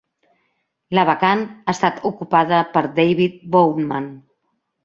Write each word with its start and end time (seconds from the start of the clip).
La 0.97 1.03
vacant 1.09 1.43
ha 1.51 1.75
estat 1.77 2.01
ocupada 2.11 2.65
per 2.77 2.85
David 3.01 3.39
Bowman. 3.57 4.13